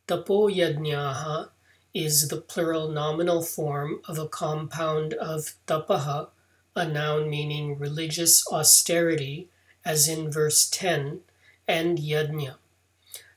[0.09, 1.50] Tapo yajnaha
[1.95, 6.30] is the plural nominal form of a compound of tapaha,
[6.74, 9.48] a noun meaning religious austerity,
[9.84, 11.20] as in verse 10,
[11.68, 12.56] and yajna,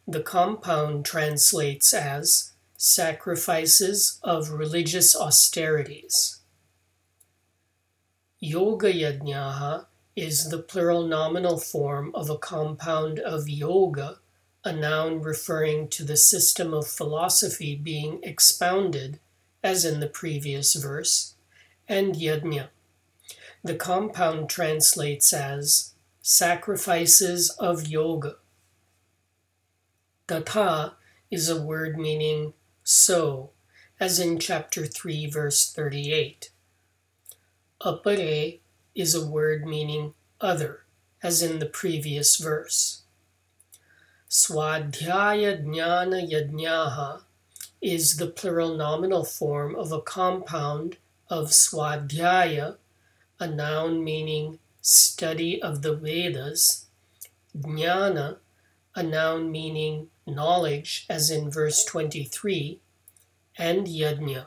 [0.08, 6.40] the compound translates as sacrifices of religious austerities.
[8.40, 14.20] Yoga yajnaha is the plural nominal form of a compound of yoga,
[14.66, 19.20] a noun referring to the system of philosophy being expounded,
[19.64, 21.36] as in the previous verse,
[21.88, 22.68] and yajna.
[23.64, 28.36] The compound translates as sacrifices of yoga.
[30.26, 30.94] Tatha
[31.30, 33.50] is a word meaning so,
[34.00, 36.50] as in chapter 3, verse 38.
[37.82, 38.60] Apare
[38.96, 40.86] is a word meaning other,
[41.22, 43.02] as in the previous verse.
[44.30, 47.24] Swadhyaya Jnana Yajnaha
[47.82, 50.96] is the plural nominal form of a compound
[51.30, 52.78] of Swadhyaya,
[53.42, 56.86] a noun meaning study of the Vedas,
[57.58, 58.38] Jnana,
[58.96, 62.80] a noun meaning knowledge, as in verse 23,
[63.58, 64.46] and yajna.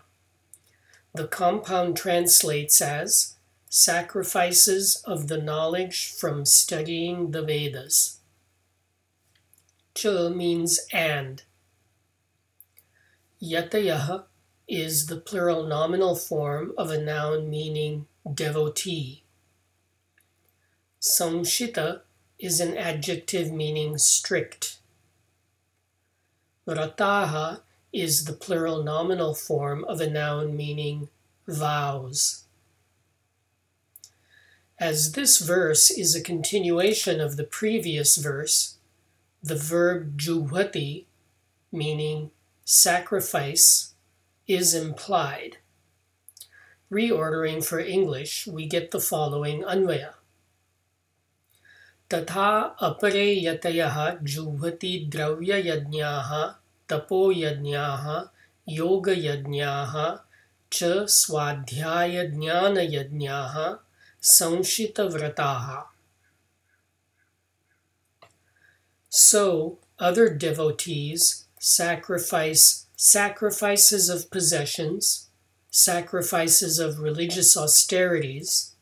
[1.15, 3.35] The compound translates as
[3.69, 8.21] sacrifices of the knowledge from studying the Vedas.
[9.95, 11.43] Ch means and.
[13.43, 14.25] Yatayaha
[14.69, 19.23] is the plural nominal form of a noun meaning devotee.
[21.01, 22.03] Samshita
[22.39, 24.79] is an adjective meaning strict.
[26.67, 27.61] Vrataha
[27.93, 31.09] is the plural nominal form of a noun meaning
[31.47, 32.45] vows.
[34.79, 38.77] As this verse is a continuation of the previous verse,
[39.43, 41.05] the verb juhvati,
[41.73, 42.31] meaning
[42.65, 43.95] sacrifice,
[44.47, 45.57] is implied.
[46.93, 50.16] Reordering for English, we get the following anvaya.
[52.15, 52.49] तथा
[52.89, 53.97] अपरे यतयः
[54.35, 56.31] जुह्वति द्रव्ययज्ञाः
[56.91, 58.05] तपोयज्ञाः
[58.69, 59.95] योगयज्ञाः
[60.73, 60.79] च
[61.17, 63.57] स्वाध्यायज्ञानयज्ञाः
[64.23, 65.69] संशितव्रताः
[69.11, 75.29] So other devotees sacrifice sacrifices of possessions,
[75.71, 78.75] sacrifices of religious austerities,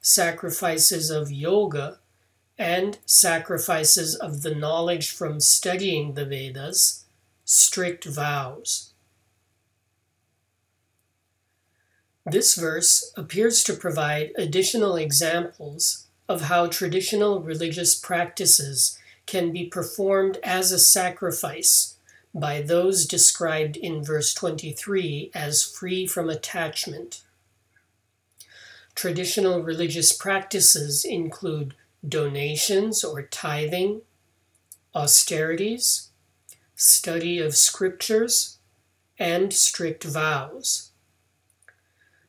[0.00, 1.99] sacrifices of yoga,
[2.60, 7.06] and sacrifices of the knowledge from studying the Vedas,
[7.46, 8.92] strict vows.
[12.26, 20.36] This verse appears to provide additional examples of how traditional religious practices can be performed
[20.44, 21.96] as a sacrifice
[22.34, 27.22] by those described in verse 23 as free from attachment.
[28.94, 31.74] Traditional religious practices include
[32.06, 34.02] donations or tithing,
[34.94, 36.10] austerities,
[36.74, 38.58] study of scriptures,
[39.18, 40.90] and strict vows.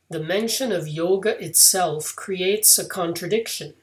[0.09, 3.75] The mention of yoga itself creates a contradiction.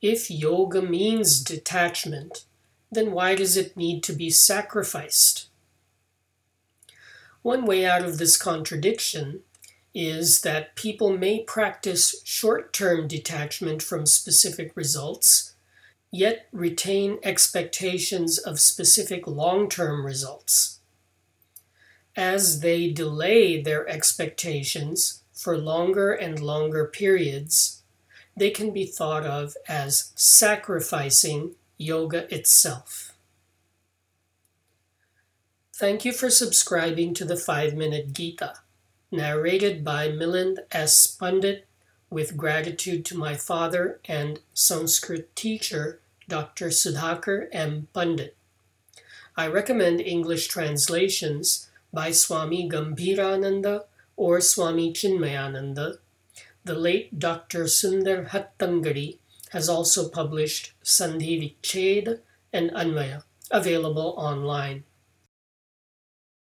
[0.00, 2.44] If yoga means detachment,
[2.92, 5.48] then why does it need to be sacrificed?
[7.42, 9.40] One way out of this contradiction
[9.94, 15.54] is that people may practice short term detachment from specific results,
[16.10, 20.80] yet retain expectations of specific long term results.
[22.16, 27.82] As they delay their expectations for longer and longer periods,
[28.36, 33.14] they can be thought of as sacrificing yoga itself.
[35.74, 38.54] Thank you for subscribing to the 5 Minute Gita
[39.12, 41.06] narrated by Milind S.
[41.06, 41.66] Pundit,
[42.08, 46.68] with gratitude to my father and Sanskrit teacher, Dr.
[46.68, 47.88] Sudhakar M.
[47.92, 48.36] Pundit.
[49.36, 53.84] I recommend English translations by Swami Gambhirananda
[54.16, 55.98] or Swami Chinmayananda.
[56.64, 57.64] The late Dr.
[57.64, 59.18] Sundar Hattangadi
[59.50, 62.20] has also published Sandhi Viched
[62.52, 64.84] and Anvaya, available online.